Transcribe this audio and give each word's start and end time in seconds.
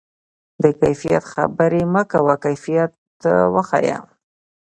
د 0.63 0.65
کیفیت 0.81 1.23
خبرې 1.33 1.83
مه 1.93 2.03
کوه، 2.11 2.35
کیفیت 2.45 2.91
وښیه. 3.53 3.97